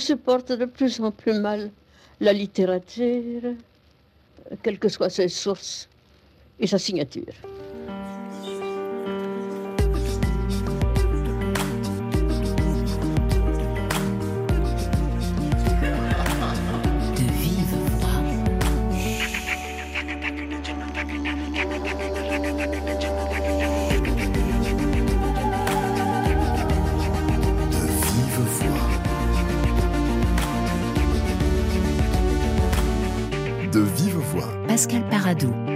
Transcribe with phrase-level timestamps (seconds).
[0.00, 1.70] supporte de plus en plus mal
[2.20, 3.54] la littérature,
[4.62, 5.88] quelles que soient ses sources
[6.58, 7.34] et sa signature.
[35.30, 35.69] Paradou.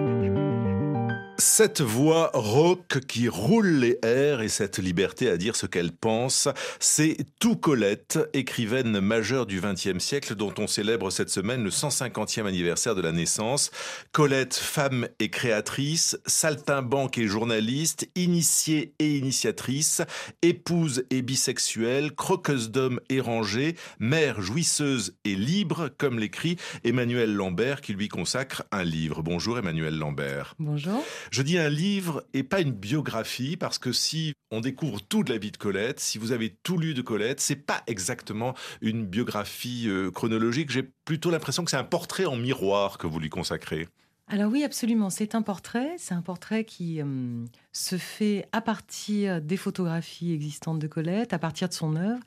[1.57, 6.49] Cette voix rauque qui roule les airs et cette liberté à dire ce qu'elle pense,
[6.81, 12.47] c'est tout Colette, écrivaine majeure du XXe siècle dont on célèbre cette semaine le 150e
[12.47, 13.71] anniversaire de la naissance.
[14.11, 20.03] Colette, femme et créatrice, saltimbanque et journaliste, initiée et initiatrice,
[20.43, 27.81] épouse et bisexuelle, croqueuse d'hommes et rangée, mère jouisseuse et libre, comme l'écrit Emmanuel Lambert
[27.81, 29.23] qui lui consacre un livre.
[29.23, 30.57] Bonjour Emmanuel Lambert.
[30.59, 31.05] Bonjour.
[31.31, 35.33] Je dis un livre et pas une biographie parce que si on découvre tout de
[35.33, 39.07] la vie de Colette, si vous avez tout lu de Colette, c'est pas exactement une
[39.07, 40.71] biographie euh, chronologique.
[40.71, 43.89] J'ai plutôt l'impression que c'est un portrait en miroir que vous lui consacrez.
[44.29, 45.11] Alors oui, absolument.
[45.11, 45.95] C'est un portrait.
[45.99, 51.39] C'est un portrait qui euh, se fait à partir des photographies existantes de Colette, à
[51.39, 52.21] partir de son œuvre,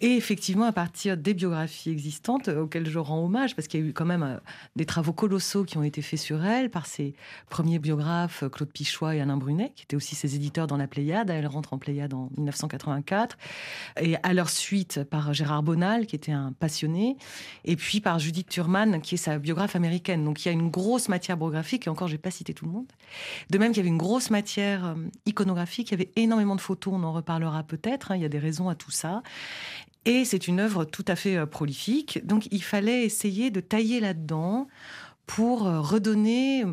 [0.00, 3.86] et effectivement à partir des biographies existantes auxquelles je rends hommage, parce qu'il y a
[3.86, 4.38] eu quand même euh,
[4.74, 7.14] des travaux colossaux qui ont été faits sur elle par ses
[7.50, 11.30] premiers biographes, Claude Pichois et Alain Brunet, qui étaient aussi ses éditeurs dans la Pléiade.
[11.30, 13.36] Elle rentre en Pléiade en 1984.
[14.00, 17.16] Et à leur suite par Gérard Bonal, qui était un passionné,
[17.64, 20.24] et puis par Judith Thurman, qui est sa biographe américaine.
[20.24, 22.86] Donc il y a une grosse matière et encore, j'ai pas cité tout le monde.
[23.50, 24.94] De même qu'il y avait une grosse matière euh,
[25.26, 28.28] iconographique, il y avait énormément de photos, on en reparlera peut-être, hein, il y a
[28.28, 29.22] des raisons à tout ça.
[30.06, 34.00] Et c'est une œuvre tout à fait euh, prolifique, donc il fallait essayer de tailler
[34.00, 34.68] là-dedans
[35.26, 36.64] pour euh, redonner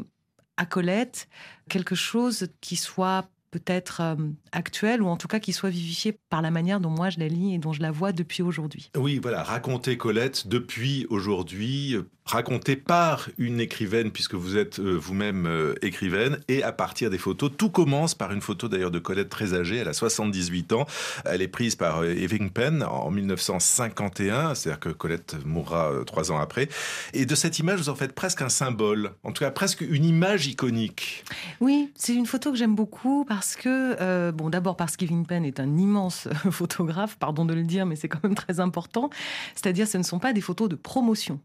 [0.58, 1.28] à Colette
[1.68, 4.16] quelque chose qui soit peut-être euh,
[4.52, 7.28] actuelle ou en tout cas qui soit vivifiée par la manière dont moi je la
[7.28, 8.90] lis et dont je la vois depuis aujourd'hui.
[8.98, 11.96] Oui, voilà, raconter Colette depuis aujourd'hui,
[12.26, 17.18] euh, raconter par une écrivaine puisque vous êtes euh, vous-même écrivaine et à partir des
[17.18, 17.52] photos.
[17.58, 20.86] Tout commence par une photo d'ailleurs de Colette très âgée, elle a 78 ans.
[21.26, 26.70] Elle est prise par Eving Penn en 1951, c'est-à-dire que Colette mourra trois ans après.
[27.14, 30.06] Et de cette image, vous en faites presque un symbole, en tout cas presque une
[30.06, 31.24] image iconique.
[31.60, 35.46] Oui, c'est une photo que j'aime beaucoup parce que, euh, bon, d'abord parce qu'Evin Penn
[35.46, 39.10] est un immense photographe, pardon de le dire, mais c'est quand même très important.
[39.56, 41.40] C'est-à-dire, ce ne sont pas des photos de promotion.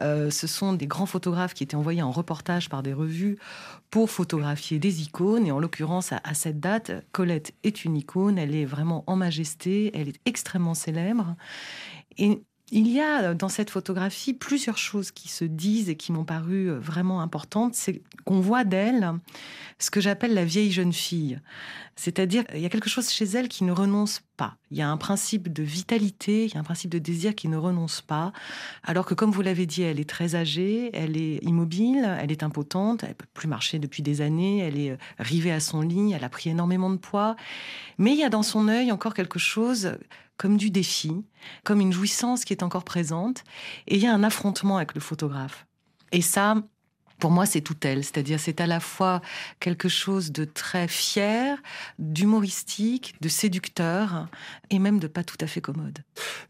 [0.00, 3.38] Euh, ce sont des grands photographes qui étaient envoyés en reportage par des revues
[3.90, 5.46] pour photographier des icônes.
[5.46, 8.38] Et en l'occurrence, à, à cette date, Colette est une icône.
[8.38, 9.90] Elle est vraiment en majesté.
[9.94, 11.36] Elle est extrêmement célèbre.
[12.18, 12.42] Et
[12.72, 16.70] il y a dans cette photographie plusieurs choses qui se disent et qui m'ont paru
[16.70, 17.74] vraiment importantes.
[17.74, 19.12] C'est qu'on voit d'elle
[19.78, 21.40] ce que j'appelle la vieille jeune fille.
[21.96, 24.56] C'est-à-dire, il y a quelque chose chez elle qui ne renonce pas.
[24.70, 27.48] Il y a un principe de vitalité, il y a un principe de désir qui
[27.48, 28.32] ne renonce pas.
[28.82, 32.42] Alors que, comme vous l'avez dit, elle est très âgée, elle est immobile, elle est
[32.42, 36.24] impotente, elle peut plus marcher depuis des années, elle est rivée à son lit, elle
[36.24, 37.36] a pris énormément de poids.
[37.98, 39.92] Mais il y a dans son œil encore quelque chose
[40.36, 41.12] comme du défi,
[41.62, 43.44] comme une jouissance qui est encore présente.
[43.86, 45.66] Et il y a un affrontement avec le photographe.
[46.12, 46.56] Et ça,
[47.18, 48.04] pour moi, c'est tout elle.
[48.04, 49.20] C'est-à-dire, c'est à la fois
[49.60, 51.58] quelque chose de très fier,
[51.98, 54.28] d'humoristique, de séducteur,
[54.70, 56.00] et même de pas tout à fait commode.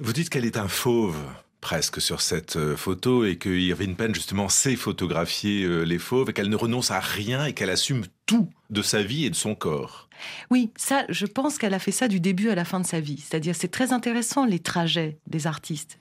[0.00, 1.18] Vous dites qu'elle est un fauve
[1.64, 6.28] presque sur cette euh, photo et que Irving Penn justement sait photographier euh, les fauves
[6.28, 9.34] et qu'elle ne renonce à rien et qu'elle assume tout de sa vie et de
[9.34, 10.10] son corps.
[10.50, 13.00] Oui, ça, je pense qu'elle a fait ça du début à la fin de sa
[13.00, 13.16] vie.
[13.16, 15.98] C'est-à-dire, c'est très intéressant les trajets des artistes.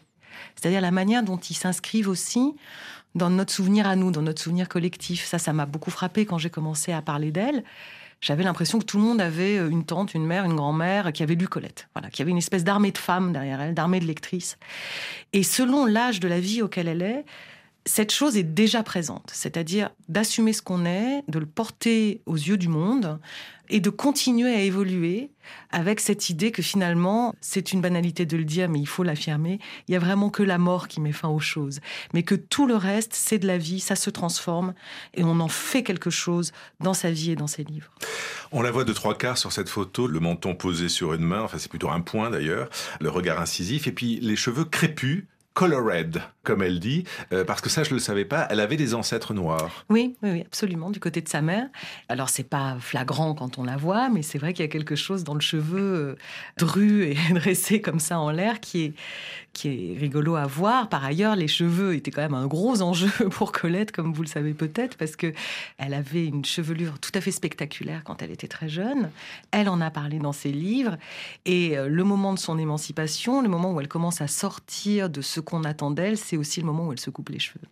[0.56, 2.54] C'est-à-dire la manière dont ils s'inscrivent aussi
[3.16, 5.26] dans notre souvenir à nous, dans notre souvenir collectif.
[5.26, 7.64] Ça, ça m'a beaucoup frappé quand j'ai commencé à parler d'elle.
[8.24, 11.24] J'avais l'impression que tout le monde avait euh, une tante, une mère, une grand-mère qui
[11.24, 11.90] avait lu Colette.
[11.94, 14.58] Voilà, qui avait une espèce d'armée de femmes derrière elle, d'armée de lectrices.
[15.34, 17.26] Et selon l'âge de la vie auquel elle est,
[17.86, 22.56] cette chose est déjà présente, c'est-à-dire d'assumer ce qu'on est, de le porter aux yeux
[22.56, 23.20] du monde
[23.74, 25.32] et de continuer à évoluer
[25.72, 29.60] avec cette idée que finalement, c'est une banalité de le dire, mais il faut l'affirmer,
[29.88, 31.80] il y a vraiment que la mort qui met fin aux choses,
[32.14, 34.76] mais que tout le reste, c'est de la vie, ça se transforme
[35.16, 37.92] et on en fait quelque chose dans sa vie et dans ses livres.
[38.52, 41.42] On la voit de trois quarts sur cette photo, le menton posé sur une main,
[41.42, 42.70] enfin c'est plutôt un point d'ailleurs,
[43.02, 45.26] le regard incisif, et puis les cheveux crépus
[45.56, 48.76] colored, comme elle dit, euh, parce que ça, je ne le savais pas, elle avait
[48.76, 49.86] des ancêtres noirs.
[49.90, 51.68] Oui, oui, absolument, du côté de sa mère.
[52.10, 54.96] Alors, c'est pas flagrant quand on la voit, mais c'est vrai qu'il y a quelque
[54.96, 56.16] chose dans le cheveu euh,
[56.58, 58.94] dru et dressé comme ça en l'air qui est,
[59.54, 60.90] qui est rigolo à voir.
[60.90, 64.28] Par ailleurs, les cheveux étaient quand même un gros enjeu pour Colette, comme vous le
[64.28, 65.32] savez peut-être, parce que
[65.78, 69.12] elle avait une chevelure tout à fait spectaculaire quand elle était très jeune.
[69.52, 70.98] Elle en a parlé dans ses livres.
[71.46, 75.22] Et euh, le moment de son émancipation, le moment où elle commence à sortir de
[75.22, 77.66] ce qu'on attend d'elle, aussi le moment où elle se coupe les cheveux.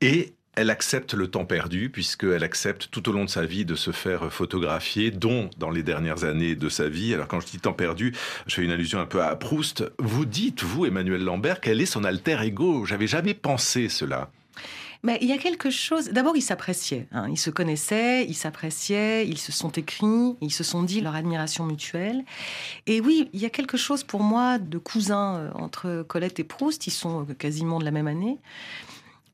[0.00, 3.74] Et elle accepte le temps perdu, puisqu'elle accepte tout au long de sa vie de
[3.74, 7.14] se faire photographier, dont dans les dernières années de sa vie.
[7.14, 8.14] Alors quand je dis temps perdu,
[8.46, 9.84] je fais une allusion un peu à Proust.
[9.98, 12.84] Vous dites, vous, Emmanuel Lambert, qu'elle est son alter ego.
[12.84, 14.30] J'avais jamais pensé cela.
[15.04, 16.10] Mais il y a quelque chose.
[16.10, 17.08] D'abord, ils s'appréciaient.
[17.10, 17.26] Hein.
[17.28, 21.64] Ils se connaissaient, ils s'appréciaient, ils se sont écrits, ils se sont dit leur admiration
[21.64, 22.24] mutuelle.
[22.86, 26.44] Et oui, il y a quelque chose pour moi de cousin euh, entre Colette et
[26.44, 26.86] Proust.
[26.86, 28.38] Ils sont euh, quasiment de la même année.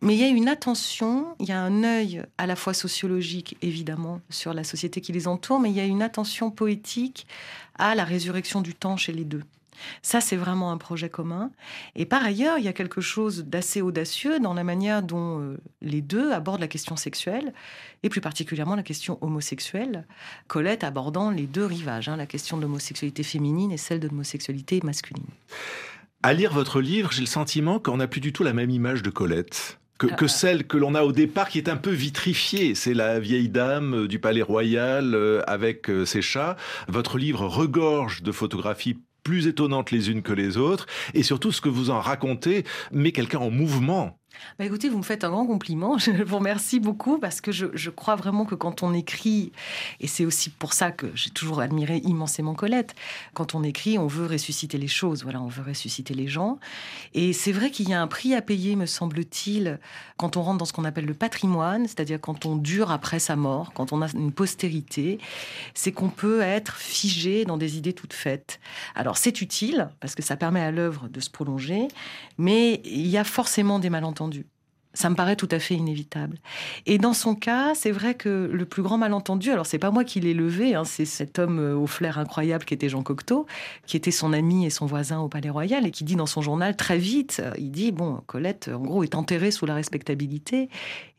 [0.01, 3.57] Mais il y a une attention, il y a un œil à la fois sociologique,
[3.63, 7.27] évidemment, sur la société qui les entoure, mais il y a une attention poétique
[7.79, 9.43] à la résurrection du temps chez les deux.
[10.03, 11.51] Ça, c'est vraiment un projet commun.
[11.95, 15.57] Et par ailleurs, il y a quelque chose d'assez audacieux dans la manière dont euh,
[15.83, 17.53] les deux abordent la question sexuelle,
[18.03, 20.07] et plus particulièrement la question homosexuelle.
[20.47, 24.81] Colette abordant les deux rivages, hein, la question de l'homosexualité féminine et celle de l'homosexualité
[24.83, 25.27] masculine.
[26.23, 29.03] À lire votre livre, j'ai le sentiment qu'on n'a plus du tout la même image
[29.03, 30.29] de Colette que, que ah.
[30.29, 32.75] celle que l'on a au départ, qui est un peu vitrifiée.
[32.75, 36.57] C'est la vieille dame euh, du palais royal euh, avec ses chats.
[36.87, 38.97] Votre livre regorge de photographies
[39.29, 43.13] plus étonnantes les unes que les autres, et surtout ce que vous en racontez met
[43.13, 44.18] quelqu'un en mouvement.
[44.59, 45.99] Bah écoutez, vous me faites un grand compliment.
[46.09, 49.53] Je vous remercie beaucoup parce que je, je crois vraiment que quand on écrit,
[50.01, 52.95] et c'est aussi pour ça que j'ai toujours admiré immensément Colette,
[53.35, 56.59] quand on écrit, on veut ressusciter les choses, voilà, on veut ressusciter les gens.
[57.15, 59.79] Et c'est vrai qu'il y a un prix à payer, me semble-t-il,
[60.17, 63.37] quand on rentre dans ce qu'on appelle le patrimoine, c'est-à-dire quand on dure après sa
[63.37, 65.19] mort, quand on a une postérité,
[65.75, 68.61] c'est qu'on peut être figé dans des idées toutes faites.
[68.95, 71.89] Alors c'est utile parce que ça permet à l'œuvre de se prolonger,
[72.39, 74.18] mais il y a forcément des malentendus
[74.95, 76.39] ça me paraît tout à fait inévitable.
[76.87, 80.03] Et dans son cas, c'est vrai que le plus grand malentendu, alors c'est pas moi
[80.03, 83.47] qui l'ai levé, hein, c'est cet homme euh, au flair incroyable qui était Jean Cocteau,
[83.87, 86.43] qui était son ami et son voisin au Palais Royal et qui dit dans son
[86.43, 90.69] journal très vite, euh, il dit bon, Colette, en gros, est enterrée sous la respectabilité.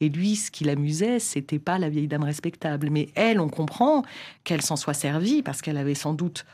[0.02, 4.04] Et lui, ce qui l'amusait, c'était pas la vieille dame respectable, mais elle, on comprend
[4.44, 6.45] qu'elle s'en soit servie parce qu'elle avait sans doute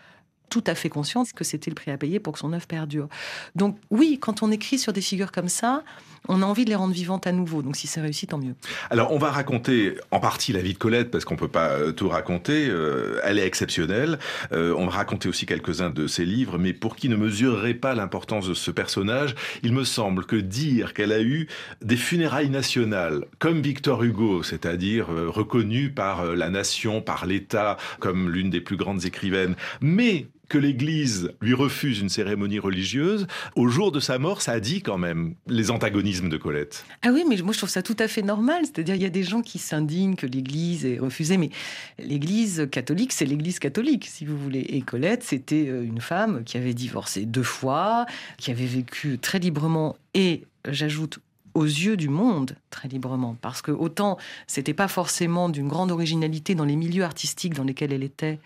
[0.50, 3.08] tout à fait conscience que c'était le prix à payer pour que son œuvre perdure.
[3.56, 5.84] Donc oui, quand on écrit sur des figures comme ça,
[6.28, 7.62] on a envie de les rendre vivantes à nouveau.
[7.62, 8.56] Donc si c'est réussi, tant mieux.
[8.90, 11.92] Alors on va raconter en partie la vie de Colette parce qu'on peut pas euh,
[11.92, 12.68] tout raconter.
[12.68, 14.20] Euh, elle est exceptionnelle.
[14.52, 17.96] Euh, on va raconter aussi quelques-uns de ses livres, mais pour qui ne mesurerait pas
[17.96, 21.48] l'importance de ce personnage, il me semble que dire qu'elle a eu
[21.82, 28.50] des funérailles nationales comme Victor Hugo, c'est-à-dire reconnu par la nation, par l'État comme l'une
[28.50, 34.00] des plus grandes écrivaines, mais que l'Église lui refuse une cérémonie religieuse, au jour de
[34.00, 36.86] sa mort, ça dit quand même les antagonismes de Colette.
[37.02, 38.64] Ah oui, mais moi je trouve ça tout à fait normal.
[38.64, 41.50] C'est-à-dire, il y a des gens qui s'indignent que l'Église ait refusé, mais
[42.00, 44.66] l'Église catholique, c'est l'Église catholique, si vous voulez.
[44.70, 48.06] Et Colette, c'était euh, une femme qui avait divorcé deux fois,
[48.38, 51.20] qui avait vécu très librement et, j'ajoute,
[51.56, 53.36] aux yeux du monde très librement.
[53.42, 57.94] Parce que autant c'était pas forcément d'une grande originalité dans les milieux artistiques dans lesquels
[57.94, 58.40] elle était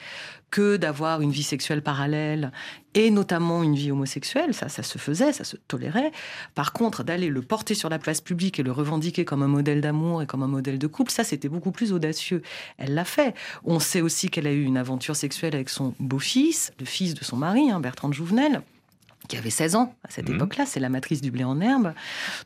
[0.51, 2.51] que d'avoir une vie sexuelle parallèle
[2.95, 6.11] et notamment une vie homosexuelle, ça, ça se faisait, ça se tolérait.
[6.55, 9.81] Par contre, d'aller le porter sur la place publique et le revendiquer comme un modèle
[9.81, 12.41] d'amour et comme un modèle de couple, ça, c'était beaucoup plus audacieux.
[12.77, 13.35] Elle l'a fait.
[13.63, 17.23] On sait aussi qu'elle a eu une aventure sexuelle avec son beau-fils, le fils de
[17.23, 18.63] son mari, hein, Bertrand de Jouvenel
[19.29, 20.35] qui avait 16 ans à cette mhm.
[20.35, 21.93] époque-là, c'est la matrice du blé en herbe.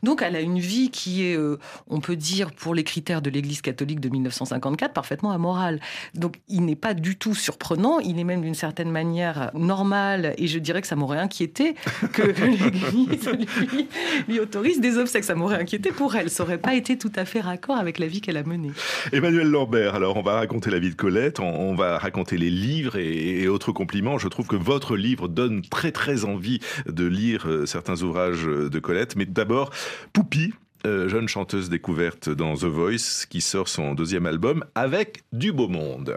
[0.02, 3.30] Donc elle a une vie qui est, euh, on peut dire, pour les critères de
[3.30, 5.80] l'Église catholique de 1954, parfaitement amorale.
[6.14, 10.46] Donc il n'est pas du tout surprenant, il est même d'une certaine manière normal, et
[10.46, 11.74] je dirais que ça m'aurait inquiété
[12.12, 13.28] que, l'Église
[13.72, 13.88] lui,
[14.28, 15.24] lui, autorise des obsèques.
[15.24, 18.06] Ça m'aurait inquiété pour elle, ça n'aurait pas été tout à fait raccord avec la
[18.06, 18.72] vie qu'elle a menée.
[19.12, 22.96] Emmanuel Lambert, alors on va raconter la vie de Colette, on, va raconter les livres
[22.96, 24.18] et, et autres compliments.
[24.18, 28.78] Je trouve que votre livre donne très très envie de lire euh, certains ouvrages de
[28.78, 29.16] Colette.
[29.16, 29.70] Mais d'abord,
[30.12, 30.52] Poupie,
[30.86, 35.68] euh, jeune chanteuse découverte dans The Voice, qui sort son deuxième album avec du beau
[35.68, 36.16] monde.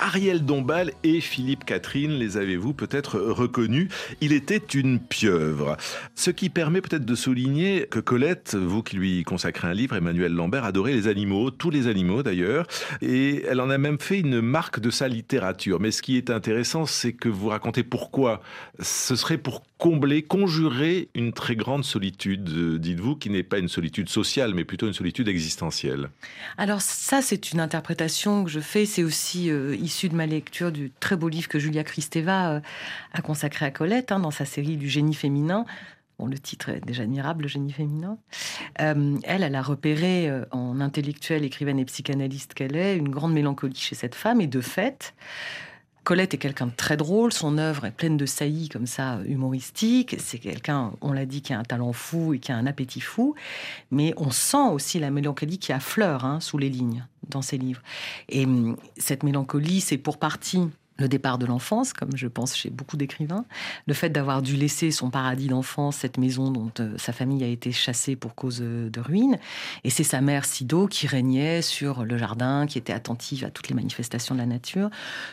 [0.00, 2.12] Ariel Dombal et Philippe Catherine.
[2.12, 3.88] Les avez-vous peut-être reconnus?
[4.20, 5.76] Il était une pieuvre.
[6.14, 10.32] Ce qui permet peut-être de souligner que Colette, vous qui lui consacrez un livre, Emmanuel
[10.32, 12.66] Lambert, adorait les animaux, tous les animaux d'ailleurs,
[13.02, 15.80] et elle en a même fait une marque de sa littérature.
[15.80, 18.42] Mais ce qui est intéressant, c'est que vous racontez pourquoi.
[18.80, 24.08] Ce serait pour combler, conjurer une très grande solitude, dites-vous, qui n'est pas une solitude
[24.08, 26.10] sociale, mais plutôt une solitude existentielle.
[26.58, 28.84] Alors ça, c'est une interprétation que je fais.
[28.84, 32.60] C'est aussi euh, issu de ma lecture du très beau livre que Julia Kristeva euh,
[33.12, 35.66] a consacré à Colette hein, dans sa série du génie féminin.
[36.18, 38.16] Bon, le titre est déjà admirable, le génie féminin.
[38.80, 43.74] Euh, elle, elle a repéré en intellectuelle, écrivaine et psychanalyste qu'elle est une grande mélancolie
[43.74, 44.40] chez cette femme.
[44.40, 45.14] Et de fait,
[46.04, 50.16] Colette est quelqu'un de très drôle, son œuvre est pleine de saillies comme ça, humoristiques.
[50.18, 53.00] C'est quelqu'un, on l'a dit, qui a un talent fou et qui a un appétit
[53.00, 53.34] fou.
[53.90, 57.82] Mais on sent aussi la mélancolie qui affleure hein, sous les lignes dans ses livres.
[58.28, 60.68] Et hum, cette mélancolie, c'est pour partie
[61.00, 63.44] le départ de l'enfance, comme je pense chez beaucoup d'écrivains,
[63.86, 67.48] le fait d'avoir dû laisser son paradis d'enfance, cette maison dont euh, sa famille a
[67.48, 69.38] été chassée pour cause euh, de ruine,
[69.82, 73.68] et c'est sa mère Sido qui régnait sur le jardin, qui était attentive à toutes
[73.68, 74.90] les manifestations de la nature.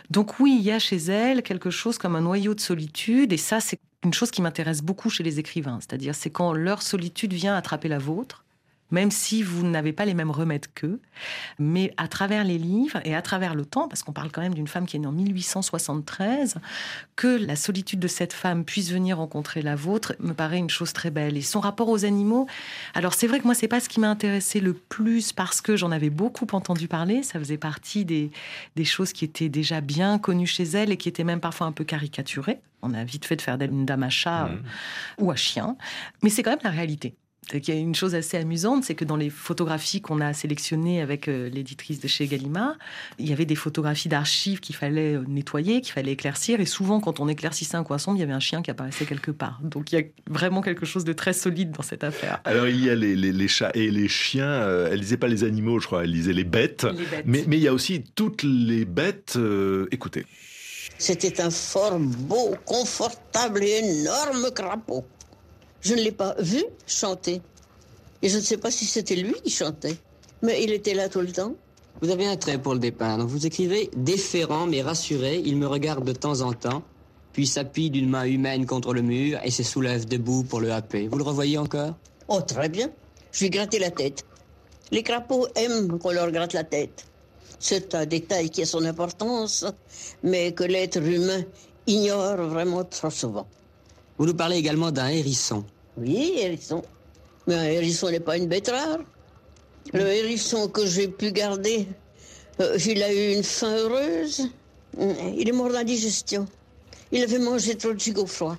[0.09, 3.37] Donc oui, il y a chez elle quelque chose comme un noyau de solitude, et
[3.37, 7.33] ça c'est une chose qui m'intéresse beaucoup chez les écrivains, c'est-à-dire c'est quand leur solitude
[7.33, 8.45] vient attraper la vôtre,
[8.91, 10.99] même si vous n'avez pas les mêmes remèdes qu'eux.
[11.59, 14.53] Mais à travers les livres et à travers le temps, parce qu'on parle quand même
[14.53, 16.55] d'une femme qui est née en 1873,
[17.15, 20.93] que la solitude de cette femme puisse venir rencontrer la vôtre me paraît une chose
[20.93, 21.37] très belle.
[21.37, 22.47] Et son rapport aux animaux,
[22.93, 25.75] alors c'est vrai que moi, c'est pas ce qui m'a intéressé le plus parce que
[25.75, 27.23] j'en avais beaucoup entendu parler.
[27.23, 28.31] Ça faisait partie des,
[28.75, 31.71] des choses qui étaient déjà bien connues chez elle et qui étaient même parfois un
[31.71, 32.59] peu caricaturées.
[32.81, 35.23] On a vite fait de faire d'elle une dame à chat mmh.
[35.23, 35.75] ou à chien.
[36.23, 37.15] Mais c'est quand même la réalité.
[37.53, 41.01] Il y a une chose assez amusante, c'est que dans les photographies qu'on a sélectionnées
[41.01, 42.75] avec euh, l'éditrice de chez Gallimard,
[43.19, 46.59] il y avait des photographies d'archives qu'il fallait euh, nettoyer, qu'il fallait éclaircir.
[46.59, 49.31] Et souvent, quand on éclaircissait un poisson, il y avait un chien qui apparaissait quelque
[49.31, 49.59] part.
[49.63, 52.41] Donc il y a vraiment quelque chose de très solide dans cette affaire.
[52.43, 54.45] Alors il y a les, chats et les chiens.
[54.45, 56.85] Euh, elle lisait pas les animaux, je crois, elle lisait les bêtes.
[57.25, 59.39] Mais, il y a aussi toutes les bêtes.
[59.91, 60.25] écoutez.
[60.97, 65.05] C'était un fort beau, confortable et énorme crapaud.
[65.81, 67.41] Je ne l'ai pas vu chanter.
[68.21, 69.95] Et je ne sais pas si c'était lui qui chantait.
[70.41, 71.55] Mais il était là tout le temps.
[72.01, 73.25] Vous avez un trait pour le dépeindre.
[73.25, 76.83] Vous écrivez déférent mais rassuré, il me regarde de temps en temps,
[77.33, 81.07] puis s'appuie d'une main humaine contre le mur et se soulève debout pour le happer.
[81.07, 81.95] Vous le revoyez encore?
[82.27, 82.91] Oh, très bien.
[83.31, 84.25] Je lui grattais la tête.
[84.91, 87.05] Les crapauds aiment qu'on leur gratte la tête.
[87.59, 89.65] C'est un détail qui a son importance,
[90.21, 91.43] mais que l'être humain
[91.87, 93.47] ignore vraiment trop souvent.
[94.17, 95.65] Vous nous parlez également d'un hérisson.
[95.95, 96.83] Oui, hérisson.
[97.47, 98.99] Mais un hérisson n'est pas une bête rare.
[99.93, 101.87] Le hérisson que j'ai pu garder,
[102.59, 104.49] euh, il a eu une fin heureuse.
[105.37, 106.45] Il est mort d'indigestion.
[107.11, 108.57] Il avait mangé trop de gigot froid.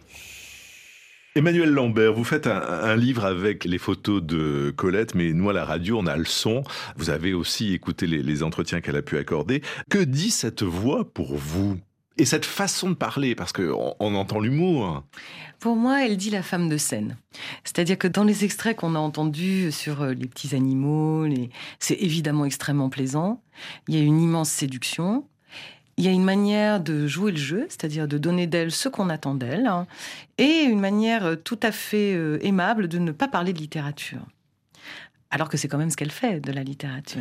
[1.34, 5.64] Emmanuel Lambert, vous faites un, livre avec les photos de Colette, mais nous à la
[5.64, 6.64] radio, on a le son.
[6.96, 9.62] Vous avez aussi écouté les entretiens qu'elle a pu accorder.
[9.90, 11.78] Que dit cette voix pour vous?
[12.18, 15.04] Et cette façon de parler, parce qu'on on entend l'humour.
[15.60, 17.16] Pour moi, elle dit la femme de scène.
[17.64, 21.26] C'est-à-dire que dans les extraits qu'on a entendus sur euh, les petits animaux,
[21.78, 23.40] c'est évidemment extrêmement plaisant.
[23.88, 25.24] Il y a une immense séduction.
[25.96, 29.08] Il y a une manière de jouer le jeu, c'est-à-dire de donner d'elle ce qu'on
[29.08, 29.88] attend d'elle, hein,
[30.38, 34.20] et une manière tout à fait euh, aimable de ne pas parler de littérature.
[35.30, 37.20] Alors que c'est quand même ce qu'elle fait de la littérature.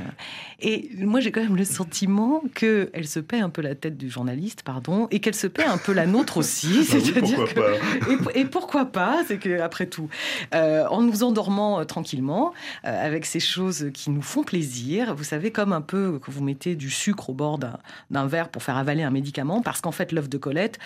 [0.59, 4.09] Et moi, j'ai quand même le sentiment qu'elle se paie un peu la tête du
[4.09, 6.67] journaliste, pardon, et qu'elle se paie un peu la nôtre aussi.
[6.67, 10.09] Bah oui, C'est-à-dire pourquoi que pas et, et pourquoi pas C'est que après tout,
[10.53, 12.53] euh, en nous endormant euh, tranquillement,
[12.85, 16.43] euh, avec ces choses qui nous font plaisir, vous savez, comme un peu que vous
[16.43, 17.77] mettez du sucre au bord d'un
[18.09, 20.79] d'un verre pour faire avaler un médicament, parce qu'en fait, l'œuvre de Colette,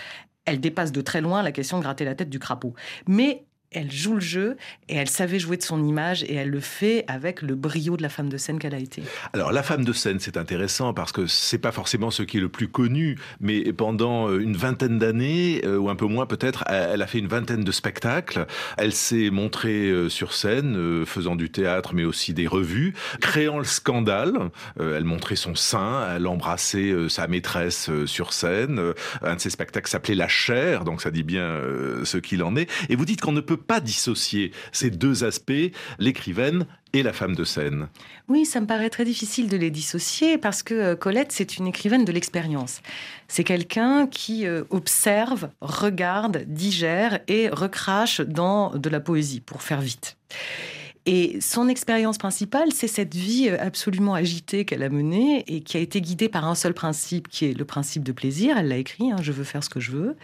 [0.45, 2.73] elle dépasse de très loin la question de gratter la tête du crapaud.
[3.07, 4.57] Mais elle joue le jeu
[4.89, 8.01] et elle savait jouer de son image et elle le fait avec le brio de
[8.01, 9.01] la femme de scène qu'elle a été.
[9.31, 12.41] Alors la femme de scène, c'est intéressant parce que c'est pas forcément ce qui est
[12.41, 16.65] le plus connu, mais pendant euh, une vingtaine d'années euh, ou un peu moins peut-être,
[16.67, 18.45] elle a fait une vingtaine de spectacles.
[18.77, 23.63] Elle s'est montrée euh, sur scène, faisant du théâtre, mais aussi des revues, créant le
[23.63, 24.49] scandale.
[24.79, 28.93] Elle montrait son sein, elle embrassait sa maîtresse sur scène.
[29.21, 31.59] Un de ses spectacles s'appelait La chair, donc ça dit bien
[32.03, 32.69] ce qu'il en est.
[32.89, 37.35] Et vous dites qu'on ne peut pas dissocier ces deux aspects, l'écrivaine et la femme
[37.35, 37.87] de scène.
[38.27, 41.67] Oui, ça me paraît très difficile de les dissocier parce que euh, Colette, c'est une
[41.67, 42.81] écrivaine de l'expérience.
[43.27, 49.81] C'est quelqu'un qui euh, observe, regarde, digère et recrache dans de la poésie, pour faire
[49.81, 50.17] vite.
[51.07, 55.77] Et son expérience principale, c'est cette vie euh, absolument agitée qu'elle a menée et qui
[55.77, 58.57] a été guidée par un seul principe, qui est le principe de plaisir.
[58.57, 60.15] Elle l'a écrit, hein, je veux faire ce que je veux.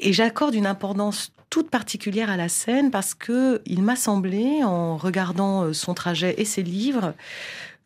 [0.00, 4.96] Et j'accorde une importance toute particulière à la scène parce que il m'a semblé, en
[4.96, 7.14] regardant euh, son trajet et ses livres,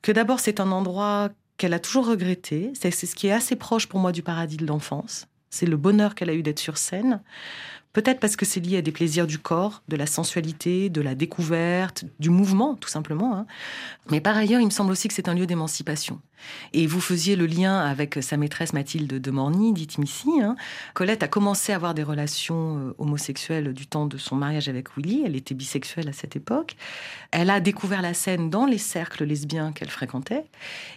[0.02, 2.72] que d'abord c'est un endroit qu'elle a toujours regretté.
[2.74, 5.26] C'est c'est ce qui est assez proche pour moi du paradis de l'enfance.
[5.50, 7.22] C'est le bonheur qu'elle a eu d'être sur scène.
[7.94, 11.14] Peut-être parce que c'est lié à des plaisirs du corps, de la sensualité, de la
[11.14, 13.34] découverte, du mouvement, tout simplement.
[13.36, 13.46] hein.
[14.10, 16.20] Mais par ailleurs, il me semble aussi que c'est un lieu d'émancipation.
[16.74, 20.28] Et vous faisiez le lien avec sa maîtresse Mathilde de Morny, dite Missy.
[20.42, 20.56] hein.
[20.92, 24.94] Colette a commencé à avoir des relations euh, homosexuelles du temps de son mariage avec
[24.96, 25.22] Willy.
[25.24, 26.76] Elle était bisexuelle à cette époque.
[27.30, 30.44] Elle a découvert la scène dans les cercles lesbiens qu'elle fréquentait.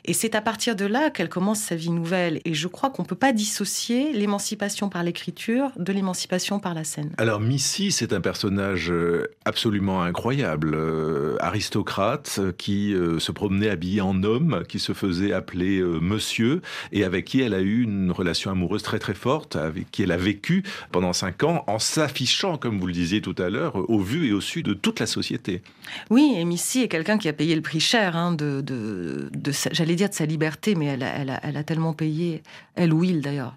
[0.04, 2.42] Et c'est à partir de là qu'elle commence sa vie nouvelle.
[2.44, 6.84] Et je crois qu'on ne peut pas dissocier l'émancipation par l'écriture de l'émancipation par la
[6.88, 7.12] scène.
[7.18, 13.70] Alors Missy, c'est un personnage euh, absolument incroyable, euh, aristocrate euh, qui euh, se promenait
[13.70, 17.84] habillé en homme, qui se faisait appeler euh, monsieur et avec qui elle a eu
[17.84, 21.80] une relation amoureuse très très forte, avec qui elle a vécu pendant cinq ans en
[21.80, 25.00] s'affichant, comme vous le disiez tout à l'heure, au vu et au su de toute
[25.00, 25.62] la société.
[26.10, 29.52] Oui, et Missy est quelqu'un qui a payé le prix cher hein, de, de, de
[29.52, 32.42] sa- j'allais dire de sa liberté, mais elle a, elle a, elle a tellement payé,
[32.76, 33.56] elle ou il d'ailleurs.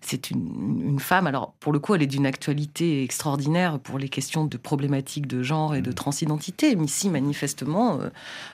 [0.00, 4.08] C'est une, une femme, alors pour le coup, elle est d'une actualité extraordinaire pour les
[4.08, 6.76] questions de problématiques de genre et de transidentité.
[6.76, 8.10] Missy, manifestement, euh,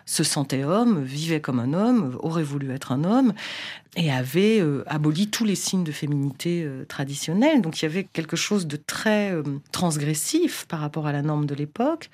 [0.06, 3.32] se sentait homme, vivait comme un homme, aurait voulu être un homme,
[3.96, 7.60] et avait euh, aboli tous les signes de féminité euh, traditionnels.
[7.60, 11.46] Donc il y avait quelque chose de très euh, transgressif par rapport à la norme
[11.46, 12.10] de l'époque.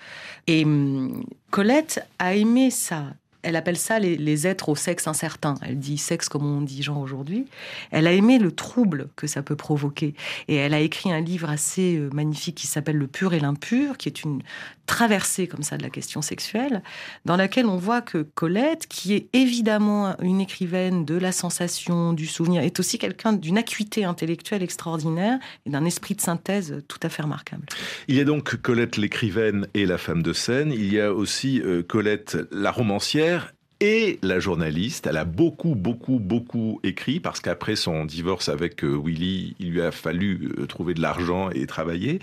[0.46, 3.04] Et hum, Colette a aimé ça.
[3.42, 5.54] Elle appelle ça les, êtres au sexe incertain.
[5.62, 7.46] Elle dit sexe comme on dit genre aujourd'hui.
[7.90, 10.14] Elle a aimé le trouble que ça peut provoquer.
[10.48, 13.96] Et elle a écrit un livre assez euh, magnifique qui s'appelle Le pur et l'impur,
[13.96, 14.42] qui est une
[14.88, 16.82] traversée comme ça de la question sexuelle,
[17.24, 22.26] dans laquelle on voit que Colette, qui est évidemment une écrivaine de la sensation, du
[22.26, 27.10] souvenir, est aussi quelqu'un d'une acuité intellectuelle extraordinaire et d'un esprit de synthèse tout à
[27.10, 27.66] fait remarquable.
[28.08, 30.72] Il y a donc Colette l'écrivaine et la femme de scène.
[30.72, 35.06] Il y a aussi euh, Colette la romancière et la journaliste.
[35.06, 39.82] Elle a beaucoup, beaucoup, beaucoup écrit parce qu'après son divorce avec euh, Willy, il lui
[39.82, 42.20] a fallu euh, trouver de l'argent et travailler.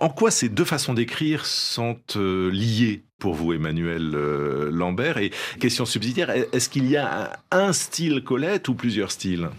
[0.00, 5.18] En quoi ces deux façons d'écrire sont euh, liées pour vous, Emmanuel euh, Lambert?
[5.18, 9.50] Et question subsidiaire, est-ce qu'il y a un, style Colette ou plusieurs styles?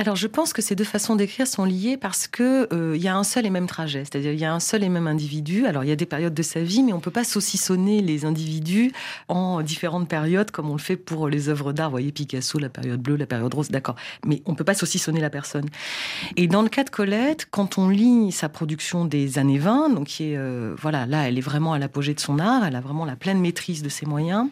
[0.00, 3.08] Alors, je pense que ces deux façons d'écrire sont liées parce que euh, il y
[3.08, 5.66] a un seul et même trajet, c'est-à-dire il y a un seul et même individu.
[5.66, 8.24] Alors, il y a des périodes de sa vie, mais on peut pas saucissonner les
[8.24, 8.92] individus
[9.26, 11.88] en différentes périodes comme on le fait pour les œuvres d'art.
[11.88, 13.96] Vous voyez Picasso, la période bleue, la période rose, d'accord.
[14.24, 15.66] Mais on peut pas saucissonner la personne.
[16.36, 20.06] Et dans le cas de Colette, quand on lit sa production des années 20, donc
[20.06, 22.80] qui est euh, voilà, là, elle est vraiment à l'apogée de son art, elle a
[22.80, 24.46] vraiment la pleine maîtrise de ses moyens.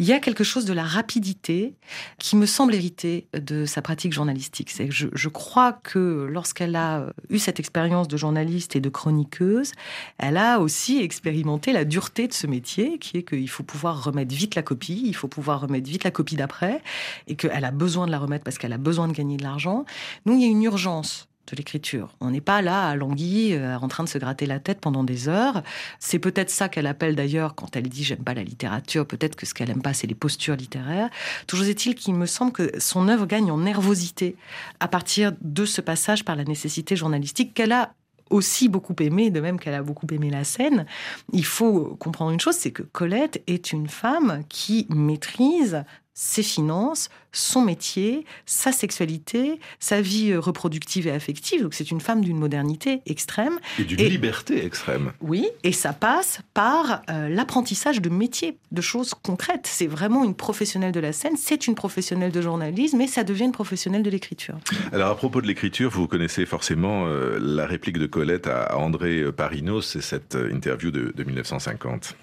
[0.00, 1.74] Il y a quelque chose de la rapidité
[2.16, 4.70] qui me semble hériter de sa pratique journalistique.
[4.70, 9.72] C'est je, je crois que lorsqu'elle a eu cette expérience de journaliste et de chroniqueuse,
[10.16, 14.34] elle a aussi expérimenté la dureté de ce métier, qui est qu'il faut pouvoir remettre
[14.34, 16.80] vite la copie, il faut pouvoir remettre vite la copie d'après,
[17.26, 19.84] et qu'elle a besoin de la remettre parce qu'elle a besoin de gagner de l'argent.
[20.24, 22.14] Donc il y a une urgence l'écriture.
[22.20, 25.04] On n'est pas là à languir, euh, en train de se gratter la tête pendant
[25.04, 25.62] des heures.
[25.98, 29.06] C'est peut-être ça qu'elle appelle d'ailleurs quand elle dit j'aime pas la littérature.
[29.06, 31.10] Peut-être que ce qu'elle aime pas, c'est les postures littéraires.
[31.46, 34.36] Toujours est-il qu'il me semble que son œuvre gagne en nervosité
[34.80, 37.94] à partir de ce passage par la nécessité journalistique qu'elle a
[38.30, 40.86] aussi beaucoup aimé, de même qu'elle a beaucoup aimé la scène.
[41.32, 45.84] Il faut comprendre une chose, c'est que Colette est une femme qui maîtrise
[46.22, 51.62] ses finances, son métier, sa sexualité, sa vie euh, reproductive et affective.
[51.62, 53.58] Donc c'est une femme d'une modernité extrême.
[53.78, 55.12] Et d'une liberté extrême.
[55.22, 59.66] Oui, et ça passe par euh, l'apprentissage de métiers, de choses concrètes.
[59.66, 63.44] C'est vraiment une professionnelle de la scène, c'est une professionnelle de journalisme, et ça devient
[63.44, 64.58] une professionnelle de l'écriture.
[64.92, 69.32] Alors à propos de l'écriture, vous connaissez forcément euh, la réplique de Colette à André
[69.32, 72.14] Parinos, c'est cette interview de, de 1950.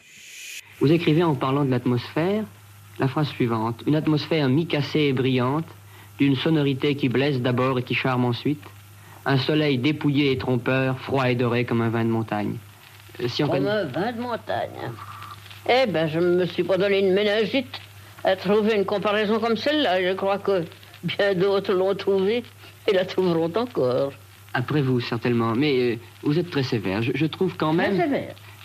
[0.81, 2.45] Vous écrivez en parlant de l'atmosphère
[2.99, 3.81] la phrase suivante.
[3.85, 5.65] Une atmosphère mi-cassée et brillante,
[6.19, 8.63] d'une sonorité qui blesse d'abord et qui charme ensuite.
[9.25, 12.55] Un soleil dépouillé et trompeur, froid et doré comme un vin de montagne.
[13.21, 14.91] Euh, si on comme un vin de montagne.
[15.69, 17.81] Eh ben, je ne me suis pas donné une ménagite
[18.23, 20.01] à trouver une comparaison comme celle-là.
[20.01, 20.63] Je crois que
[21.03, 22.43] bien d'autres l'ont trouvée
[22.87, 24.13] et la trouveront encore.
[24.53, 25.53] Après vous, certainement.
[25.55, 27.01] Mais euh, vous êtes très sévère.
[27.01, 28.01] Je, trouve quand même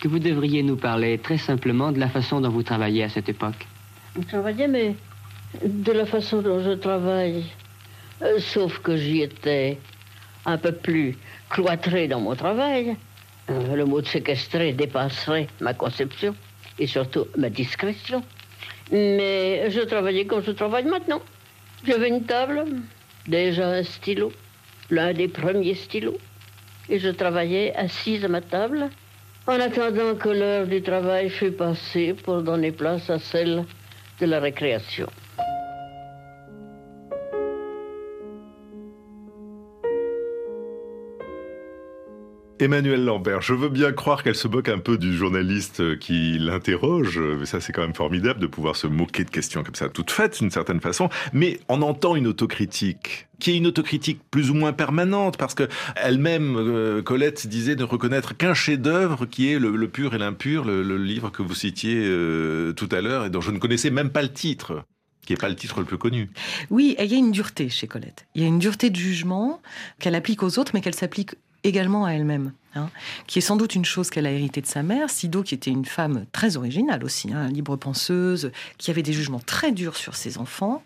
[0.01, 3.29] que vous devriez nous parler très simplement de la façon dont vous travaillez à cette
[3.29, 3.67] époque.
[4.15, 4.95] Je travaillais, mais
[5.65, 7.45] de la façon dont je travaille.
[8.21, 9.79] Euh, sauf que j'y étais
[10.45, 11.17] un peu plus
[11.49, 12.97] cloîtré dans mon travail.
[13.51, 16.35] Euh, le mot de séquestrer dépasserait ma conception
[16.79, 18.23] et surtout ma discrétion.
[18.91, 21.23] Mais je travaillais comme je travaille maintenant.
[21.87, 22.65] J'avais une table,
[23.27, 24.31] déjà un stylo,
[24.91, 26.19] l'un des premiers stylos,
[26.89, 28.91] et je travaillais assise à ma table
[29.47, 33.65] en attendant que l'heure du travail fût passée pour donner place à celle
[34.23, 35.09] de la récréation.
[42.63, 47.19] Emmanuel Lambert, je veux bien croire qu'elle se moque un peu du journaliste qui l'interroge,
[47.19, 50.13] mais ça c'est quand même formidable de pouvoir se moquer de questions comme ça, toutes
[50.13, 54.55] faites d'une certaine façon, mais on entend une autocritique qui est une autocritique plus ou
[54.55, 59.89] moins permanente, parce que elle-même, euh, Colette disait ne reconnaître qu'un chef-d'œuvre qui est le,
[59.89, 63.51] pur et l'impur, le, livre que vous citiez euh, tout à l'heure et dont je
[63.51, 64.85] ne connaissais même pas le titre
[65.27, 66.31] qui n'est pas le titre le plus connu.
[66.71, 68.27] Oui, il y a une dureté chez Colette.
[68.35, 69.63] Il y a une dureté de jugement
[70.01, 72.89] qu'elle applique aux autres, mais qu'elle s'applique également à elle-même, hein,
[73.27, 75.71] qui est sans doute une chose qu'elle a héritée de sa mère, Sido, qui était
[75.71, 80.15] une femme très originale aussi, hein, libre penseuse, qui avait des jugements très durs sur
[80.15, 80.83] ses enfants.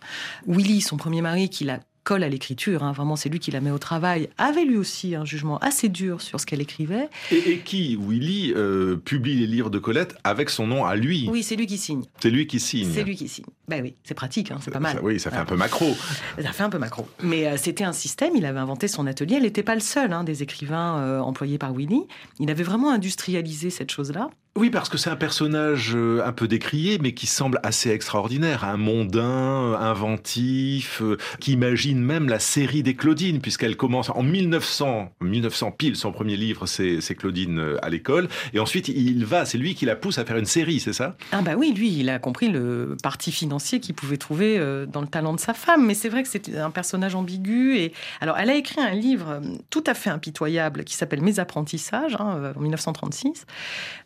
[0.46, 2.92] Willy, son premier mari, qui l'a colle à l'écriture, hein.
[2.92, 6.23] vraiment c'est lui qui la met au travail, avait lui aussi un jugement assez dur
[6.23, 7.09] sur ce qu'elle écrivait.
[7.33, 11.29] Et, qui, Willy, euh, publie les livres de Colette avec son nom à lui?
[11.29, 12.05] Oui, c'est lui qui signe.
[12.21, 12.88] C'est lui qui signe.
[12.95, 13.45] C'est lui qui signe.
[13.66, 15.01] Ben oui, c'est pratique, hein, c'est pas mal.
[15.03, 15.92] oui, ça fait un peu macro.
[16.40, 17.09] Ça fait un peu macro.
[17.23, 20.12] Mais euh, c'était un système, il avait inventé son atelier, elle n'était pas le seul
[20.12, 22.03] hein, des écrivains euh, employés par Willy.
[22.38, 24.31] Il avait vraiment industrialisé cette chose-là.
[24.57, 28.64] Oui, parce que c'est un personnage euh, un peu décrié, mais qui semble assez extraordinaire.
[28.64, 35.12] Un mondain, inventif, euh, qui imagine même la série des Claudines, puisqu'elle commence en 1900,
[35.21, 38.29] 1900 pile, son premier livre, c'est Claudine euh, à l'école.
[38.55, 41.19] Et ensuite, il va, c'est lui qui la pousse à faire une série, c'est ça?
[41.33, 44.59] Ah bah oui, lui, il a compris le parti financier qu'il pouvait trouver
[44.90, 45.85] dans le talent de sa femme.
[45.85, 47.77] Mais c'est vrai que c'est un personnage ambigu.
[47.77, 47.92] Et
[48.23, 52.53] alors, elle a écrit un livre tout à fait impitoyable qui s'appelle Mes apprentissages, hein,
[52.57, 53.45] en 1936.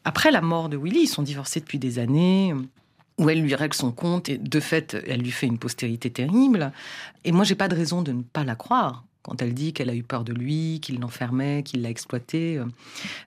[0.05, 2.55] Après la mort de Willy, ils sont divorcés depuis des années
[3.19, 6.73] où elle lui règle son compte et de fait, elle lui fait une postérité terrible.
[7.25, 9.91] Et moi, j'ai pas de raison de ne pas la croire quand elle dit qu'elle
[9.91, 12.59] a eu peur de lui, qu'il l'enfermait, qu'il l'a exploité.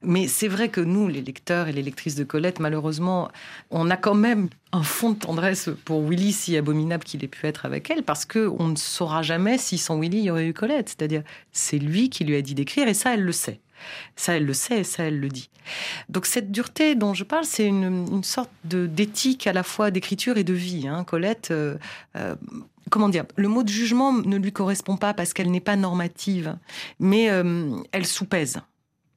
[0.02, 3.30] Mais c'est vrai que nous, les lecteurs et les lectrices de Colette, malheureusement,
[3.69, 7.45] on a quand même un fond de tendresse pour Willy, si abominable qu'il ait pu
[7.45, 10.47] être avec elle, parce que on ne saura jamais si sans Willy il y aurait
[10.47, 10.89] eu Colette.
[10.89, 11.21] C'est-à-dire,
[11.52, 13.60] c'est lui qui lui a dit d'écrire, et ça, elle le sait.
[14.15, 15.50] Ça, elle le sait ça, elle le dit.
[16.10, 20.43] Donc cette dureté dont je parle, c'est une, sorte d'éthique à la fois d'écriture et
[20.43, 20.88] de vie.
[20.88, 21.04] Hein.
[21.04, 21.76] Colette, euh,
[22.15, 22.36] euh,
[22.89, 26.58] comment dire, le mot de jugement ne lui correspond pas parce qu'elle n'est pas normative,
[27.00, 28.60] mais euh, elle soupèse.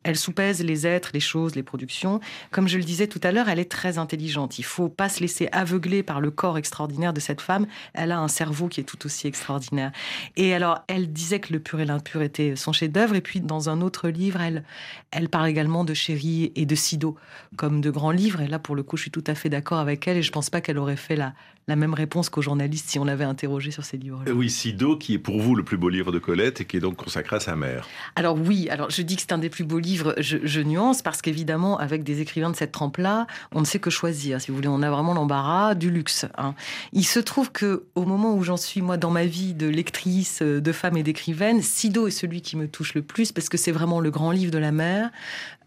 [0.06, 2.20] Elle soupèse les êtres, les choses, les productions.
[2.52, 4.56] Comme je le disais tout à l'heure, elle est très intelligente.
[4.60, 7.66] Il faut pas se laisser aveugler par le corps extraordinaire de cette femme.
[7.92, 9.90] Elle a un cerveau qui est tout aussi extraordinaire.
[10.36, 13.16] Et alors, elle disait que le pur et l'impur était son chef-d'œuvre.
[13.16, 14.62] Et puis, dans un autre livre, elle,
[15.10, 17.16] elle parle également de Chéri et de Sido
[17.56, 18.42] comme de grands livres.
[18.42, 20.18] Et là, pour le coup, je suis tout à fait d'accord avec elle.
[20.18, 21.34] Et je pense pas qu'elle aurait fait la,
[21.68, 24.22] la même réponse qu'aux journalistes si on l'avait interrogé sur ces livres.
[24.24, 24.30] -là.
[24.30, 26.80] Oui, Sido, qui est pour vous le plus beau livre de Colette et qui est
[26.80, 27.88] donc consacré à sa mère.
[28.14, 31.22] Alors oui, alors je dis que c'est un des plus beaux livres je, nuance parce
[31.22, 34.40] qu'évidemment, avec des écrivains de cette trempe-là, on ne sait que choisir.
[34.40, 36.26] Si vous voulez, on a vraiment l'embarras du luxe.
[36.38, 36.54] Hein.
[36.92, 40.42] Il se trouve que au moment où j'en suis moi dans ma vie de lectrice,
[40.42, 43.72] de femme et d'écrivaine, Sido est celui qui me touche le plus parce que c'est
[43.72, 45.10] vraiment le grand livre de la mère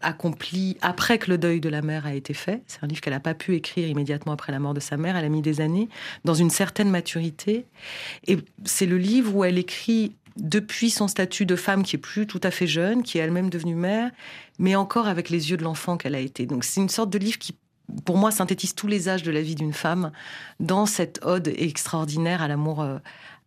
[0.02, 2.62] accompli après que le deuil de la mère a été fait.
[2.66, 5.14] C'est un livre qu'elle n'a pas pu écrire immédiatement après la mort de sa mère.
[5.16, 5.89] Elle a mis des années
[6.24, 7.66] dans une certaine maturité.
[8.26, 12.26] Et c'est le livre où elle écrit depuis son statut de femme qui est plus
[12.26, 14.10] tout à fait jeune, qui est elle-même devenue mère,
[14.58, 16.46] mais encore avec les yeux de l'enfant qu'elle a été.
[16.46, 17.56] Donc c'est une sorte de livre qui,
[18.04, 20.12] pour moi, synthétise tous les âges de la vie d'une femme
[20.60, 22.80] dans cette ode extraordinaire à l'amour.
[22.80, 22.98] Euh,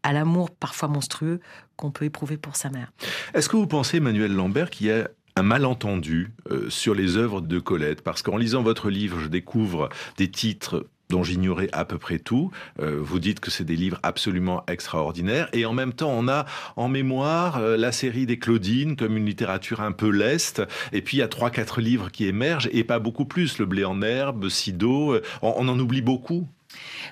[0.03, 1.39] à l'amour parfois monstrueux
[1.77, 2.91] qu'on peut éprouver pour sa mère.
[3.33, 7.41] Est-ce que vous pensez, Emmanuel Lambert, qu'il y a un malentendu euh, sur les œuvres
[7.41, 11.99] de Colette, parce qu'en lisant votre livre, je découvre des titres dont j'ignorais à peu
[11.99, 12.49] près tout.
[12.81, 15.47] Euh, vous dites que c'est des livres absolument extraordinaires.
[15.53, 16.45] Et en même temps, on a
[16.75, 20.63] en mémoire euh, la série des Claudines comme une littérature un peu leste.
[20.91, 23.59] Et puis, il y a trois, quatre livres qui émergent et pas beaucoup plus.
[23.59, 25.19] Le blé en herbe, Sido.
[25.43, 26.47] on en oublie beaucoup.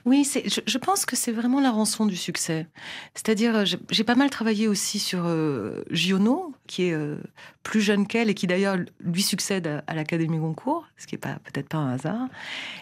[0.05, 2.67] Oui, je, pense que c'est vraiment la rançon du succès.
[3.13, 7.17] C'est-à-dire, euh, j'ai pas mal travaillé aussi sur euh, Giono, qui est euh,
[7.63, 11.39] plus jeune qu'elle et qui d'ailleurs lui succède à, l'Académie Goncourt, ce qui est pas
[11.43, 12.27] peut-être pas un hasard.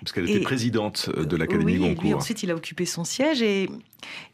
[0.02, 2.06] Parce qu'elle était présidente de l'Académie oui, Goncourt.
[2.06, 3.70] Et ensuite, il a occupé son siège et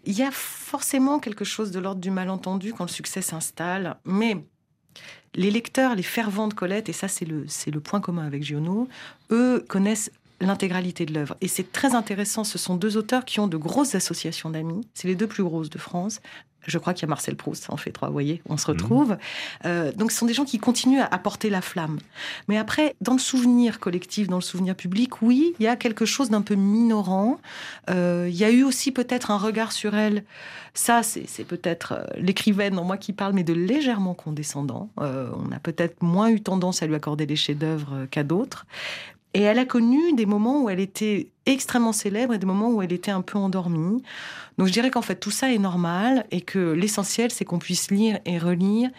[0.05, 4.37] il y a forcément quelque chose de l'ordre du malentendu quand le succès s'installe, mais
[5.33, 8.87] les lecteurs, les fervents de Colette, et ça c'est le, le point commun avec Giono,
[9.31, 11.35] eux connaissent l'intégralité de l'œuvre.
[11.41, 15.07] Et c'est très intéressant, ce sont deux auteurs qui ont de grosses associations d'amis, c'est
[15.07, 16.21] les deux plus grosses de France.
[16.67, 18.67] Je crois qu'il y a Marcel Proust, ça en fait trois, vous voyez, on se
[18.67, 19.11] retrouve.
[19.11, 19.17] Mhm.
[19.65, 21.99] Euh, donc ce sont des gens qui continuent à apporter la flamme.
[22.47, 26.05] Mais après, dans le souvenir collectif, dans le souvenir public, oui, il y a quelque
[26.05, 27.39] chose d'un peu minorant.
[27.89, 30.23] Euh, il y a eu aussi peut-être un regard sur elle.
[30.73, 34.89] Ça, c'est peut-être euh, l'écrivaine en moi qui parle, mais de légèrement condescendant.
[34.97, 38.65] on a peut-être moins eu tendance à lui accorder des chefs-d'œuvre qu'à d'autres.
[39.35, 42.81] Et elle a connu des moments où elle était extrêmement célèbre et des moments où
[42.81, 44.01] elle était un peu endormie.
[44.57, 47.91] Donc je dirais qu'en fait tout ça est normal et que l'essentiel c'est qu'on puisse
[47.91, 48.89] lire et relire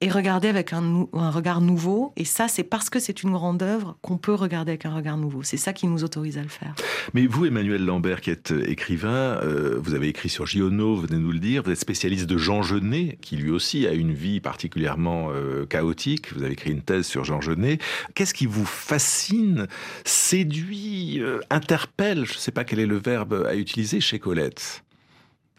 [0.00, 2.12] et regarder avec un, regard nouveau.
[2.16, 5.16] Et ça, c'est parce que c'est une grande œuvre qu'on peut regarder avec un regard
[5.16, 5.42] nouveau.
[5.42, 6.74] C'est ça qui nous autorise à le faire.
[7.14, 9.08] Mais vous, Emmanuel Lambert, qui êtes écrivain,
[9.42, 12.26] euh, vous avez écrit sur Giono, vous venez de nous le dire, vous êtes spécialiste
[12.26, 16.32] de Jean Genet, qui lui aussi a une vie particulièrement euh, chaotique.
[16.34, 17.78] Vous avez écrit une thèse sur Jean Genet.
[18.14, 19.66] Qu'est-ce qui vous fascine,
[20.04, 24.84] séduit, euh, interpelle, je ne sais pas quel est le verbe à utiliser chez Colette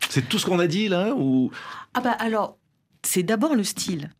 [0.08, 1.52] c'est tout ce qu'on a dit là ou?
[1.94, 2.58] Ah bah alors,
[3.04, 4.12] c'est d'abord le style.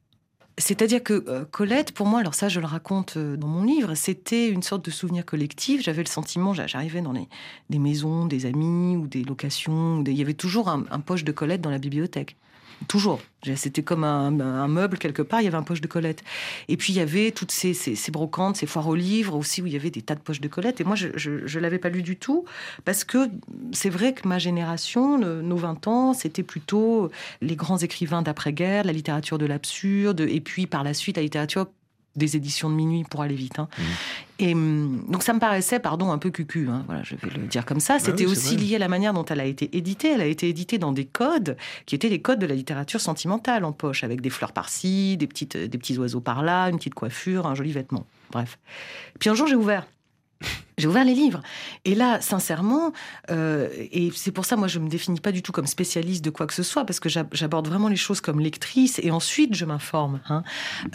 [0.60, 3.96] C'est-à-dire que euh, Colette, pour moi, alors ça je le raconte euh, dans mon livre,
[3.96, 5.82] c'était une sorte de souvenir collectif.
[5.82, 10.34] J'avais le sentiment, j'arrivais dans des maisons, des amis ou des locations, il y avait
[10.34, 12.36] toujours un poche de Colette dans la bibliothèque.
[12.88, 13.20] Toujours.
[13.56, 16.24] C'était comme un, meuble quelque part, il y avait un poche de Colette.
[16.68, 17.74] Et puis il y avait toutes ces,
[18.12, 20.48] brocantes, ces foires aux livres aussi, où il y avait des tas de poches de
[20.48, 20.82] Colette.
[20.82, 22.46] Et moi, je ne l'avais pas lu du tout,
[22.86, 23.30] parce que
[23.72, 27.10] c'est vrai que ma génération, nos 20 ans, c'était plutôt
[27.42, 31.68] les grands écrivains d'après-guerre, la littérature de l'absurde, et puis par la suite la littérature
[32.20, 33.58] des éditions de minuit pour aller vite.
[33.58, 33.68] Hein.
[33.78, 33.84] Mmh.
[34.42, 36.68] Et hum, donc ça me paraissait, pardon, un peu cucu.
[36.70, 37.96] Hein, voilà, je vais le dire comme ça.
[37.96, 40.10] Bah C'était aussi lié à la manière dont elle a été éditée.
[40.10, 43.66] Elle a été éditée dans des codes qui étaient les codes de la littérature sentimentale
[43.66, 47.48] en poche, avec des fleurs par-ci, des petites, des petits oiseaux par-là, une petite coiffure,
[47.48, 48.06] un joli vêtement.
[48.32, 48.60] Bref.
[49.20, 49.88] Puis un jour, j'ai ouvert
[50.80, 51.42] j'ai ouvert les livres.
[51.86, 52.94] Et là, sincèrement,
[53.30, 56.30] euh, et c'est pour ça, moi, je me définis pas du tout comme spécialiste de
[56.30, 59.66] quoi que ce soit, parce que j'aborde vraiment les choses comme lectrice, et ensuite, je
[59.66, 60.20] m'informe.
[60.30, 60.44] Hein.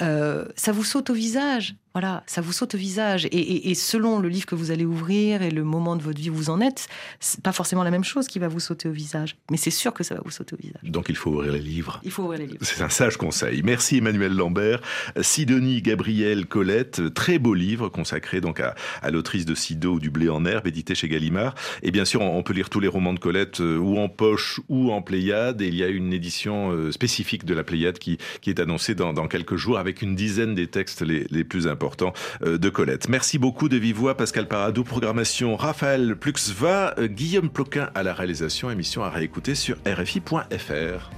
[0.00, 1.76] Euh, ça vous saute au visage.
[1.94, 3.28] Voilà, ça vous saute au visage.
[3.30, 6.34] Et, selon le livre que vous allez ouvrir et le moment de votre vie où
[6.34, 6.88] vous en êtes,
[7.20, 9.36] c'est pas forcément la même chose qui va vous sauter au visage.
[9.48, 10.82] Mais c'est sûr que ça va vous sauter au visage.
[10.82, 12.00] Donc il faut ouvrir les livres.
[12.02, 12.58] Il faut ouvrir les livres.
[12.62, 13.62] C'est un sage conseil.
[13.62, 14.80] Merci Emmanuel Lambert.
[15.22, 18.74] Sidonie Gabriel Colette, très beau livre consacré donc à,
[19.12, 21.54] l'autrice de Du blé en herbe, édité chez Gallimard.
[21.82, 24.60] Et bien sûr, on peut lire tous les romans de Colette euh, ou en poche
[24.68, 25.60] ou en Pléiade.
[25.62, 28.94] Et il y a une édition euh, spécifique de la Pléiade qui, qui est annoncée
[28.94, 33.08] dans, quelques jours avec une dizaine des textes les, plus importants euh, de Colette.
[33.08, 38.70] Merci beaucoup de vive voix, Pascal Paradou, programmation Raphaël Pluxva, Guillaume Ploquin à la réalisation,
[38.70, 41.10] émission à réécouter sur rfi.fr.